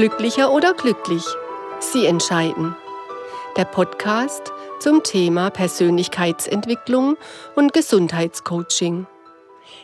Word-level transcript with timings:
Glücklicher 0.00 0.50
oder 0.50 0.72
glücklich? 0.72 1.22
Sie 1.78 2.06
entscheiden. 2.06 2.74
Der 3.58 3.66
Podcast 3.66 4.50
zum 4.78 5.02
Thema 5.02 5.50
Persönlichkeitsentwicklung 5.50 7.18
und 7.54 7.74
Gesundheitscoaching. 7.74 9.06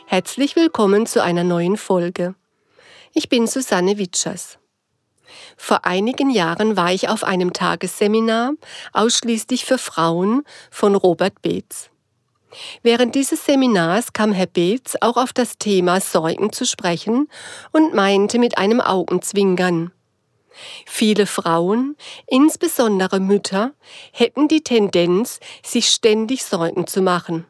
Herzlich 0.07 0.55
willkommen 0.55 1.05
zu 1.05 1.21
einer 1.21 1.43
neuen 1.43 1.77
Folge. 1.77 2.33
Ich 3.13 3.29
bin 3.29 3.45
Susanne 3.45 3.99
Witschers. 3.99 4.57
Vor 5.55 5.85
einigen 5.85 6.31
Jahren 6.31 6.75
war 6.75 6.91
ich 6.91 7.09
auf 7.09 7.23
einem 7.23 7.53
Tagesseminar 7.53 8.53
ausschließlich 8.93 9.65
für 9.65 9.77
Frauen 9.77 10.45
von 10.71 10.95
Robert 10.95 11.43
Beetz. 11.43 11.91
Während 12.81 13.13
dieses 13.13 13.45
Seminars 13.45 14.13
kam 14.13 14.31
Herr 14.31 14.47
Beetz 14.47 14.95
auch 14.99 15.17
auf 15.17 15.31
das 15.31 15.59
Thema 15.59 16.01
Sorgen 16.01 16.51
zu 16.51 16.65
sprechen 16.65 17.29
und 17.71 17.93
meinte 17.93 18.39
mit 18.39 18.57
einem 18.57 18.81
Augenzwinkern, 18.81 19.91
Viele 20.85 21.25
Frauen, 21.25 21.95
insbesondere 22.25 23.19
Mütter, 23.19 23.73
hätten 24.11 24.47
die 24.47 24.63
Tendenz, 24.63 25.39
sich 25.63 25.89
ständig 25.89 26.43
Sorgen 26.43 26.87
zu 26.87 27.01
machen. 27.01 27.45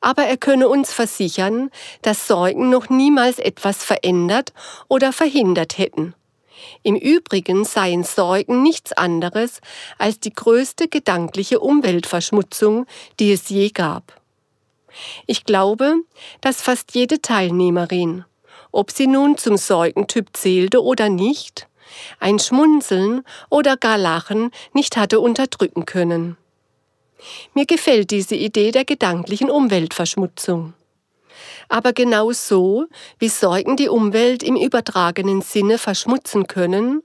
Aber 0.00 0.24
er 0.24 0.36
könne 0.36 0.68
uns 0.68 0.92
versichern, 0.92 1.70
dass 2.02 2.26
Sorgen 2.26 2.70
noch 2.70 2.88
niemals 2.88 3.38
etwas 3.38 3.84
verändert 3.84 4.52
oder 4.88 5.12
verhindert 5.12 5.78
hätten. 5.78 6.14
Im 6.82 6.96
Übrigen 6.96 7.64
seien 7.64 8.04
Sorgen 8.04 8.62
nichts 8.62 8.92
anderes 8.92 9.60
als 9.98 10.20
die 10.20 10.32
größte 10.32 10.88
gedankliche 10.88 11.60
Umweltverschmutzung, 11.60 12.86
die 13.20 13.32
es 13.32 13.48
je 13.48 13.70
gab. 13.70 14.20
Ich 15.26 15.44
glaube, 15.44 15.94
dass 16.40 16.62
fast 16.62 16.94
jede 16.94 17.22
Teilnehmerin, 17.22 18.24
ob 18.72 18.90
sie 18.90 19.06
nun 19.06 19.36
zum 19.36 19.56
Säugentyp 19.56 20.36
zählte 20.36 20.82
oder 20.82 21.08
nicht, 21.08 21.67
ein 22.20 22.38
Schmunzeln 22.38 23.22
oder 23.50 23.76
gar 23.76 23.98
Lachen 23.98 24.50
nicht 24.72 24.96
hatte 24.96 25.20
unterdrücken 25.20 25.84
können. 25.86 26.36
Mir 27.54 27.66
gefällt 27.66 28.10
diese 28.10 28.36
Idee 28.36 28.70
der 28.70 28.84
gedanklichen 28.84 29.50
Umweltverschmutzung. 29.50 30.74
Aber 31.68 31.92
genau 31.92 32.32
so, 32.32 32.86
wie 33.18 33.28
Säugen 33.28 33.76
die 33.76 33.88
Umwelt 33.88 34.42
im 34.42 34.56
übertragenen 34.56 35.42
Sinne 35.42 35.78
verschmutzen 35.78 36.46
können, 36.46 37.02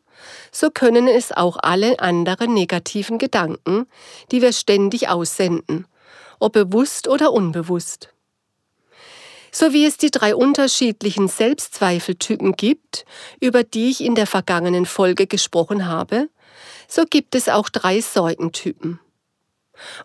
so 0.52 0.70
können 0.70 1.08
es 1.08 1.32
auch 1.32 1.58
alle 1.62 2.00
anderen 2.00 2.54
negativen 2.54 3.18
Gedanken, 3.18 3.88
die 4.32 4.42
wir 4.42 4.54
ständig 4.54 5.10
aussenden, 5.10 5.86
ob 6.40 6.54
bewusst 6.54 7.08
oder 7.08 7.34
unbewusst. 7.34 8.13
So 9.56 9.72
wie 9.72 9.86
es 9.86 9.98
die 9.98 10.10
drei 10.10 10.36
unterschiedlichen 10.36 11.28
Selbstzweifeltypen 11.28 12.54
gibt, 12.54 13.06
über 13.40 13.64
die 13.64 13.92
ich 13.92 14.04
in 14.04 14.16
der 14.16 14.26
vergangenen 14.26 14.88
Folge 14.88 15.28
gesprochen 15.28 15.88
habe, 15.88 16.28
so 16.88 17.04
gibt 17.08 17.36
es 17.36 17.50
auch 17.50 17.70
drei 17.70 18.02
Sorgentypen. 18.02 19.00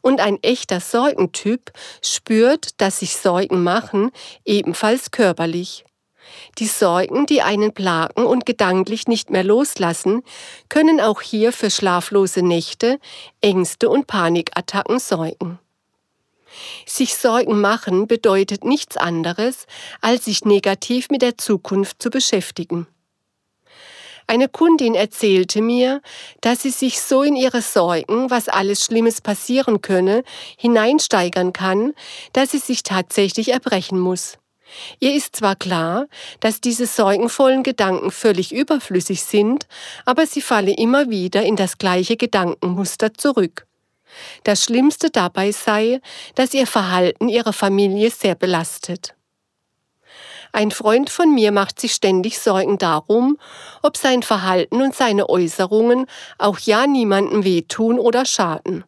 Und 0.02 0.20
ein 0.20 0.38
echter 0.42 0.80
Sorgentyp 0.80 1.72
spürt, 2.02 2.80
dass 2.80 2.98
sich 2.98 3.16
Sorgen 3.16 3.62
machen, 3.62 4.10
ebenfalls 4.44 5.12
körperlich. 5.12 5.86
Die 6.58 6.66
Sorgen, 6.66 7.24
die 7.24 7.40
einen 7.40 7.72
plagen 7.72 8.26
und 8.26 8.44
gedanklich 8.44 9.06
nicht 9.08 9.30
mehr 9.30 9.44
loslassen, 9.44 10.24
können 10.68 11.00
auch 11.00 11.22
hier 11.22 11.54
für 11.54 11.70
schlaflose 11.70 12.42
Nächte, 12.42 12.98
Ängste 13.40 13.88
und 13.88 14.06
Panikattacken 14.06 14.98
sorgen. 14.98 15.58
Sich 16.86 17.16
Sorgen 17.16 17.60
machen 17.60 18.06
bedeutet 18.06 18.64
nichts 18.64 18.96
anderes, 18.96 19.66
als 20.00 20.24
sich 20.24 20.44
negativ 20.44 21.10
mit 21.10 21.22
der 21.22 21.38
Zukunft 21.38 22.02
zu 22.02 22.10
beschäftigen. 22.10 22.86
Eine 24.30 24.48
Kundin 24.48 24.94
erzählte 24.94 25.62
mir, 25.62 26.02
dass 26.42 26.60
sie 26.60 26.70
sich 26.70 27.00
so 27.00 27.22
in 27.22 27.34
ihre 27.34 27.62
Sorgen, 27.62 28.28
was 28.28 28.50
alles 28.50 28.84
Schlimmes 28.84 29.22
passieren 29.22 29.80
könne, 29.80 30.22
hineinsteigern 30.58 31.54
kann, 31.54 31.94
dass 32.34 32.50
sie 32.50 32.58
sich 32.58 32.82
tatsächlich 32.82 33.52
erbrechen 33.52 33.98
muss. 33.98 34.36
Ihr 35.00 35.14
ist 35.14 35.36
zwar 35.36 35.56
klar, 35.56 36.08
dass 36.40 36.60
diese 36.60 36.86
sorgenvollen 36.86 37.62
Gedanken 37.62 38.10
völlig 38.10 38.52
überflüssig 38.52 39.24
sind, 39.24 39.66
aber 40.04 40.26
sie 40.26 40.42
falle 40.42 40.76
immer 40.76 41.08
wieder 41.08 41.42
in 41.42 41.56
das 41.56 41.78
gleiche 41.78 42.18
Gedankenmuster 42.18 43.14
zurück. 43.14 43.67
Das 44.44 44.64
Schlimmste 44.64 45.10
dabei 45.10 45.52
sei, 45.52 46.00
dass 46.34 46.54
ihr 46.54 46.66
Verhalten 46.66 47.28
ihre 47.28 47.52
Familie 47.52 48.10
sehr 48.10 48.34
belastet. 48.34 49.14
Ein 50.52 50.70
Freund 50.70 51.10
von 51.10 51.34
mir 51.34 51.52
macht 51.52 51.78
sich 51.78 51.92
ständig 51.92 52.38
Sorgen 52.38 52.78
darum, 52.78 53.38
ob 53.82 53.96
sein 53.96 54.22
Verhalten 54.22 54.80
und 54.80 54.94
seine 54.94 55.28
Äußerungen 55.28 56.06
auch 56.38 56.58
ja 56.58 56.86
niemandem 56.86 57.44
wehtun 57.44 57.98
oder 57.98 58.24
schaden. 58.24 58.84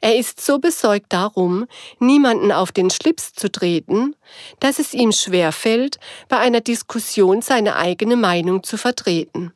Er 0.00 0.16
ist 0.16 0.44
so 0.44 0.58
besorgt 0.58 1.12
darum, 1.12 1.66
niemanden 2.00 2.50
auf 2.50 2.72
den 2.72 2.90
Schlips 2.90 3.32
zu 3.32 3.50
treten, 3.50 4.16
dass 4.58 4.80
es 4.80 4.92
ihm 4.92 5.12
schwerfällt, 5.12 5.98
bei 6.28 6.38
einer 6.38 6.60
Diskussion 6.60 7.42
seine 7.42 7.76
eigene 7.76 8.16
Meinung 8.16 8.64
zu 8.64 8.76
vertreten. 8.76 9.52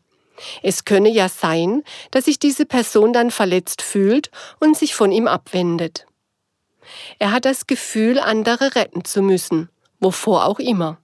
Es 0.62 0.84
könne 0.84 1.10
ja 1.10 1.28
sein, 1.28 1.82
dass 2.10 2.26
sich 2.26 2.38
diese 2.38 2.66
Person 2.66 3.12
dann 3.12 3.30
verletzt 3.30 3.82
fühlt 3.82 4.30
und 4.60 4.76
sich 4.76 4.94
von 4.94 5.12
ihm 5.12 5.28
abwendet. 5.28 6.06
Er 7.18 7.32
hat 7.32 7.44
das 7.44 7.66
Gefühl, 7.66 8.18
andere 8.18 8.74
retten 8.74 9.04
zu 9.04 9.22
müssen, 9.22 9.68
wovor 10.00 10.46
auch 10.46 10.58
immer. 10.58 10.98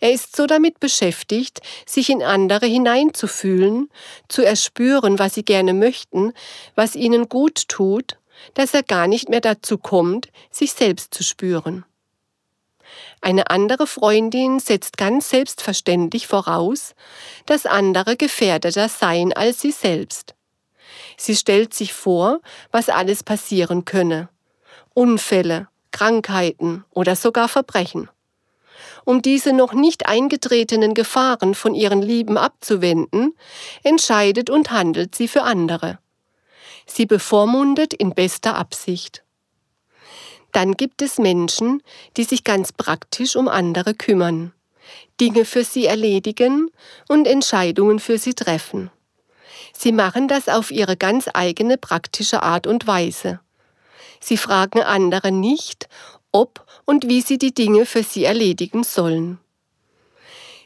Er 0.00 0.12
ist 0.12 0.36
so 0.36 0.46
damit 0.46 0.80
beschäftigt, 0.80 1.60
sich 1.86 2.10
in 2.10 2.22
andere 2.22 2.66
hineinzufühlen, 2.66 3.90
zu 4.28 4.42
erspüren, 4.42 5.18
was 5.18 5.34
sie 5.34 5.44
gerne 5.44 5.74
möchten, 5.74 6.32
was 6.74 6.94
ihnen 6.94 7.28
gut 7.28 7.68
tut, 7.68 8.18
dass 8.54 8.74
er 8.74 8.82
gar 8.82 9.06
nicht 9.06 9.28
mehr 9.28 9.40
dazu 9.40 9.78
kommt, 9.78 10.28
sich 10.50 10.72
selbst 10.72 11.14
zu 11.14 11.22
spüren. 11.22 11.84
Eine 13.20 13.50
andere 13.50 13.86
Freundin 13.86 14.60
setzt 14.60 14.98
ganz 14.98 15.30
selbstverständlich 15.30 16.26
voraus, 16.26 16.94
dass 17.46 17.66
andere 17.66 18.16
gefährdeter 18.16 18.88
seien 18.88 19.32
als 19.32 19.60
sie 19.60 19.72
selbst. 19.72 20.34
Sie 21.16 21.36
stellt 21.36 21.74
sich 21.74 21.92
vor, 21.92 22.40
was 22.70 22.88
alles 22.88 23.22
passieren 23.22 23.84
könne. 23.84 24.28
Unfälle, 24.94 25.68
Krankheiten 25.90 26.84
oder 26.90 27.16
sogar 27.16 27.48
Verbrechen. 27.48 28.08
Um 29.04 29.22
diese 29.22 29.52
noch 29.52 29.72
nicht 29.74 30.06
eingetretenen 30.06 30.94
Gefahren 30.94 31.54
von 31.54 31.74
ihren 31.74 32.02
Lieben 32.02 32.38
abzuwenden, 32.38 33.34
entscheidet 33.82 34.50
und 34.50 34.70
handelt 34.70 35.14
sie 35.14 35.28
für 35.28 35.42
andere. 35.42 35.98
Sie 36.86 37.06
bevormundet 37.06 37.94
in 37.94 38.14
bester 38.14 38.56
Absicht. 38.56 39.23
Dann 40.54 40.74
gibt 40.74 41.02
es 41.02 41.18
Menschen, 41.18 41.82
die 42.16 42.22
sich 42.22 42.44
ganz 42.44 42.70
praktisch 42.72 43.34
um 43.34 43.48
andere 43.48 43.92
kümmern, 43.92 44.52
Dinge 45.20 45.44
für 45.44 45.64
sie 45.64 45.86
erledigen 45.86 46.70
und 47.08 47.26
Entscheidungen 47.26 47.98
für 47.98 48.18
sie 48.18 48.34
treffen. 48.34 48.88
Sie 49.72 49.90
machen 49.90 50.28
das 50.28 50.48
auf 50.48 50.70
ihre 50.70 50.96
ganz 50.96 51.28
eigene 51.34 51.76
praktische 51.76 52.44
Art 52.44 52.68
und 52.68 52.86
Weise. 52.86 53.40
Sie 54.20 54.36
fragen 54.36 54.80
andere 54.80 55.32
nicht, 55.32 55.88
ob 56.30 56.64
und 56.84 57.08
wie 57.08 57.20
sie 57.20 57.36
die 57.36 57.52
Dinge 57.52 57.84
für 57.84 58.04
sie 58.04 58.22
erledigen 58.22 58.84
sollen. 58.84 59.40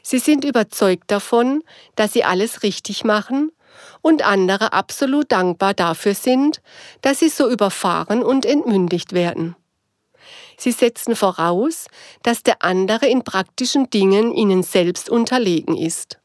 Sie 0.03 0.19
sind 0.19 0.45
überzeugt 0.45 1.09
davon, 1.09 1.63
dass 1.95 2.13
sie 2.13 2.23
alles 2.23 2.61
richtig 2.61 3.03
machen 3.03 3.51
und 4.03 4.23
andere 4.23 4.71
absolut 4.71 5.31
dankbar 5.31 5.73
dafür 5.73 6.13
sind, 6.13 6.61
dass 7.01 7.17
sie 7.17 7.29
so 7.29 7.49
überfahren 7.49 8.21
und 8.21 8.45
entmündigt 8.45 9.13
werden. 9.13 9.55
Sie 10.59 10.73
setzen 10.73 11.15
voraus, 11.15 11.87
dass 12.21 12.43
der 12.43 12.63
andere 12.63 13.07
in 13.07 13.23
praktischen 13.23 13.89
Dingen 13.89 14.33
ihnen 14.33 14.61
selbst 14.61 15.09
unterlegen 15.09 15.77
ist. 15.77 16.19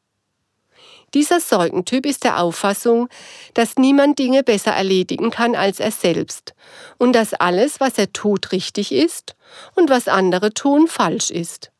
Dieser 1.15 1.39
Sorgentyp 1.39 2.05
ist 2.05 2.25
der 2.25 2.41
Auffassung, 2.41 3.09
dass 3.55 3.77
niemand 3.77 4.19
Dinge 4.19 4.43
besser 4.43 4.73
erledigen 4.73 5.31
kann 5.31 5.55
als 5.55 5.79
er 5.79 5.93
selbst 5.93 6.55
und 6.99 7.13
dass 7.13 7.33
alles, 7.33 7.79
was 7.79 7.97
er 7.97 8.13
tut, 8.13 8.51
richtig 8.51 8.91
ist 8.91 9.37
und 9.77 9.89
was 9.89 10.09
andere 10.09 10.53
tun, 10.53 10.89
falsch 10.89 11.31
ist. 11.31 11.71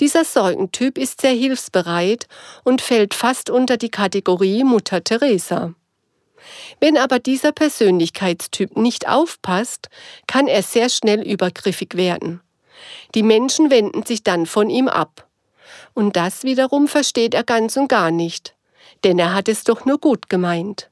Dieser 0.00 0.24
Sorgentyp 0.24 0.96
ist 0.96 1.20
sehr 1.20 1.34
hilfsbereit 1.34 2.26
und 2.64 2.80
fällt 2.80 3.12
fast 3.12 3.50
unter 3.50 3.76
die 3.76 3.90
Kategorie 3.90 4.64
Mutter 4.64 5.04
Teresa. 5.04 5.74
Wenn 6.80 6.96
aber 6.96 7.18
dieser 7.18 7.52
Persönlichkeitstyp 7.52 8.76
nicht 8.76 9.08
aufpasst, 9.08 9.88
kann 10.26 10.46
er 10.46 10.62
sehr 10.62 10.88
schnell 10.88 11.22
übergriffig 11.22 11.96
werden. 11.96 12.40
Die 13.14 13.22
Menschen 13.22 13.70
wenden 13.70 14.04
sich 14.04 14.22
dann 14.22 14.46
von 14.46 14.70
ihm 14.70 14.88
ab. 14.88 15.26
Und 15.94 16.16
das 16.16 16.44
wiederum 16.44 16.88
versteht 16.88 17.34
er 17.34 17.44
ganz 17.44 17.76
und 17.76 17.88
gar 17.88 18.10
nicht, 18.10 18.54
denn 19.04 19.18
er 19.18 19.34
hat 19.34 19.48
es 19.48 19.64
doch 19.64 19.84
nur 19.84 19.98
gut 19.98 20.28
gemeint. 20.28 20.90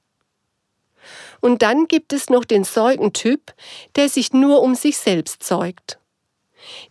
Und 1.40 1.62
dann 1.62 1.86
gibt 1.86 2.12
es 2.12 2.28
noch 2.28 2.44
den 2.44 2.64
Sorgentyp, 2.64 3.52
der 3.94 4.08
sich 4.08 4.32
nur 4.32 4.62
um 4.62 4.74
sich 4.74 4.98
selbst 4.98 5.44
sorgt. 5.44 5.98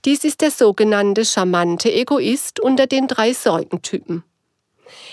Dies 0.06 0.24
ist 0.24 0.42
der 0.42 0.52
sogenannte 0.52 1.26
charmante 1.26 1.92
Egoist 1.92 2.60
unter 2.60 2.88
den 2.88 3.08
drei 3.08 3.34
Sorgentypen. 3.34 4.24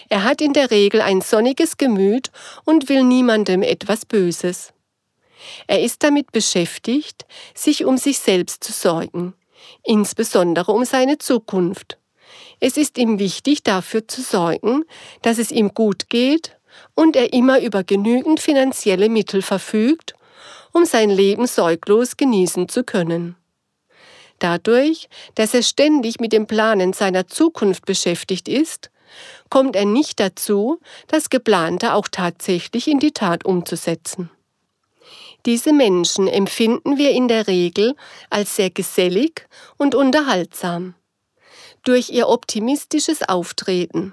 Er 0.08 0.24
hat 0.24 0.40
in 0.40 0.52
der 0.52 0.70
Regel 0.70 1.00
ein 1.00 1.20
sonniges 1.20 1.76
Gemüt 1.76 2.30
und 2.64 2.88
will 2.88 3.04
niemandem 3.04 3.62
etwas 3.62 4.04
Böses. 4.04 4.72
Er 5.66 5.82
ist 5.82 6.02
damit 6.02 6.32
beschäftigt, 6.32 7.26
sich 7.54 7.84
um 7.84 7.98
sich 7.98 8.18
selbst 8.18 8.62
zu 8.62 8.72
sorgen, 8.72 9.34
insbesondere 9.82 10.72
um 10.72 10.84
seine 10.84 11.18
Zukunft. 11.18 11.98
Es 12.60 12.76
ist 12.76 12.96
ihm 12.96 13.18
wichtig, 13.18 13.62
dafür 13.64 14.06
zu 14.06 14.22
sorgen, 14.22 14.84
dass 15.22 15.38
es 15.38 15.50
ihm 15.50 15.74
gut 15.74 16.08
geht 16.08 16.56
und 16.94 17.16
er 17.16 17.32
immer 17.32 17.60
über 17.60 17.82
genügend 17.82 18.40
finanzielle 18.40 19.08
Mittel 19.08 19.42
verfügt, 19.42 20.14
um 20.72 20.84
sein 20.84 21.10
Leben 21.10 21.46
sorglos 21.46 22.16
genießen 22.16 22.68
zu 22.68 22.84
können. 22.84 23.36
Dadurch, 24.38 25.08
dass 25.34 25.54
er 25.54 25.62
ständig 25.62 26.18
mit 26.18 26.32
dem 26.32 26.46
Planen 26.46 26.92
seiner 26.92 27.28
Zukunft 27.28 27.84
beschäftigt 27.84 28.48
ist, 28.48 28.90
kommt 29.50 29.76
er 29.76 29.84
nicht 29.84 30.20
dazu, 30.20 30.80
das 31.08 31.30
Geplante 31.30 31.94
auch 31.94 32.08
tatsächlich 32.08 32.88
in 32.88 32.98
die 32.98 33.12
Tat 33.12 33.44
umzusetzen. 33.44 34.30
Diese 35.44 35.72
Menschen 35.72 36.28
empfinden 36.28 36.98
wir 36.98 37.10
in 37.10 37.26
der 37.26 37.48
Regel 37.48 37.96
als 38.30 38.56
sehr 38.56 38.70
gesellig 38.70 39.46
und 39.76 39.94
unterhaltsam. 39.94 40.94
Durch 41.84 42.10
ihr 42.10 42.28
optimistisches 42.28 43.28
Auftreten, 43.28 44.12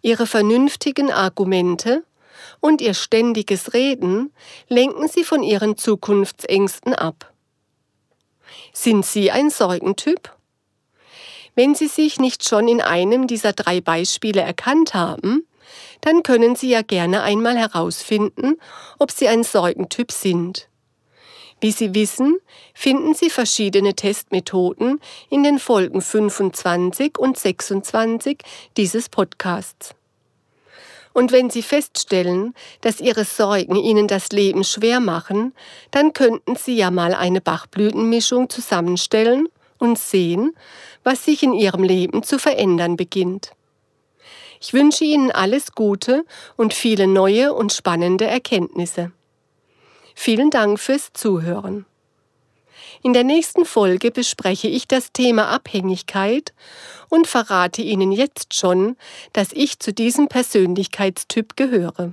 ihre 0.00 0.26
vernünftigen 0.26 1.10
Argumente 1.10 2.04
und 2.60 2.80
ihr 2.80 2.94
ständiges 2.94 3.74
Reden 3.74 4.32
lenken 4.68 5.08
sie 5.08 5.24
von 5.24 5.42
ihren 5.42 5.76
Zukunftsängsten 5.76 6.94
ab. 6.94 7.32
Sind 8.72 9.04
Sie 9.04 9.30
ein 9.30 9.50
Sorgentyp? 9.50 10.36
Wenn 11.60 11.74
Sie 11.74 11.88
sich 11.88 12.18
nicht 12.18 12.48
schon 12.48 12.68
in 12.68 12.80
einem 12.80 13.26
dieser 13.26 13.52
drei 13.52 13.82
Beispiele 13.82 14.40
erkannt 14.40 14.94
haben, 14.94 15.46
dann 16.00 16.22
können 16.22 16.56
Sie 16.56 16.70
ja 16.70 16.80
gerne 16.80 17.20
einmal 17.20 17.54
herausfinden, 17.58 18.56
ob 18.98 19.10
Sie 19.10 19.28
ein 19.28 19.44
Sorgentyp 19.44 20.10
sind. 20.10 20.70
Wie 21.60 21.70
Sie 21.70 21.94
wissen, 21.94 22.38
finden 22.72 23.12
Sie 23.12 23.28
verschiedene 23.28 23.94
Testmethoden 23.94 25.02
in 25.28 25.42
den 25.42 25.58
Folgen 25.58 26.00
25 26.00 27.18
und 27.18 27.38
26 27.38 28.38
dieses 28.78 29.10
Podcasts. 29.10 29.94
Und 31.12 31.30
wenn 31.30 31.50
Sie 31.50 31.62
feststellen, 31.62 32.54
dass 32.80 33.02
Ihre 33.02 33.26
Sorgen 33.26 33.76
Ihnen 33.76 34.08
das 34.08 34.30
Leben 34.30 34.64
schwer 34.64 34.98
machen, 34.98 35.52
dann 35.90 36.14
könnten 36.14 36.56
Sie 36.56 36.76
ja 36.76 36.90
mal 36.90 37.12
eine 37.12 37.42
Bachblütenmischung 37.42 38.48
zusammenstellen 38.48 39.50
und 39.80 39.98
sehen, 39.98 40.54
was 41.02 41.24
sich 41.24 41.42
in 41.42 41.52
Ihrem 41.52 41.82
Leben 41.82 42.22
zu 42.22 42.38
verändern 42.38 42.96
beginnt. 42.96 43.52
Ich 44.60 44.72
wünsche 44.74 45.04
Ihnen 45.04 45.32
alles 45.32 45.72
Gute 45.72 46.24
und 46.56 46.74
viele 46.74 47.06
neue 47.06 47.54
und 47.54 47.72
spannende 47.72 48.26
Erkenntnisse. 48.26 49.10
Vielen 50.14 50.50
Dank 50.50 50.78
fürs 50.78 51.12
Zuhören. 51.14 51.86
In 53.02 53.14
der 53.14 53.24
nächsten 53.24 53.64
Folge 53.64 54.10
bespreche 54.10 54.68
ich 54.68 54.86
das 54.86 55.12
Thema 55.12 55.48
Abhängigkeit 55.48 56.52
und 57.08 57.26
verrate 57.26 57.80
Ihnen 57.80 58.12
jetzt 58.12 58.54
schon, 58.54 58.96
dass 59.32 59.52
ich 59.52 59.78
zu 59.78 59.94
diesem 59.94 60.28
Persönlichkeitstyp 60.28 61.56
gehöre. 61.56 62.12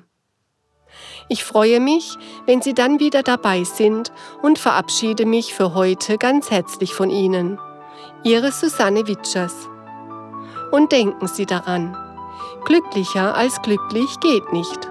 Ich 1.30 1.44
freue 1.44 1.80
mich, 1.80 2.18
wenn 2.46 2.62
Sie 2.62 2.74
dann 2.74 3.00
wieder 3.00 3.24
dabei 3.24 3.64
sind 3.64 4.12
und 4.42 4.60
verabschiede 4.60 5.26
mich 5.26 5.54
für 5.54 5.74
heute 5.74 6.18
ganz 6.18 6.52
herzlich 6.52 6.94
von 6.94 7.10
Ihnen. 7.10 7.60
Ihre 8.24 8.52
Susanne 8.52 9.08
Witschers. 9.08 9.70
Und 10.72 10.92
denken 10.92 11.28
Sie 11.28 11.46
daran, 11.46 11.98
glücklicher 12.66 13.36
als 13.36 13.62
glücklich 13.62 14.20
geht 14.22 14.52
nicht. 14.54 14.90